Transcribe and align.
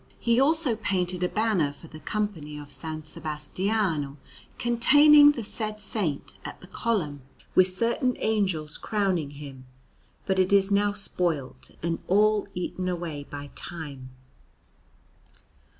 He 0.19 0.39
also 0.39 0.75
painted 0.75 1.21
a 1.21 1.29
banner 1.29 1.71
for 1.71 1.85
the 1.87 1.99
Company 1.99 2.57
of 2.57 2.69
S. 2.69 3.07
Sebastiano, 3.09 4.17
containing 4.57 5.33
the 5.33 5.43
said 5.43 5.79
Saint 5.79 6.33
at 6.43 6.59
the 6.59 6.65
column, 6.65 7.21
with 7.53 7.67
certain 7.67 8.15
angels 8.17 8.79
crowning 8.79 9.29
him; 9.29 9.67
but 10.25 10.39
it 10.39 10.51
is 10.51 10.71
now 10.71 10.91
spoilt 10.93 11.69
and 11.83 11.99
all 12.07 12.47
eaten 12.55 12.89
away 12.89 13.27
by 13.29 13.51
time. 13.53 14.09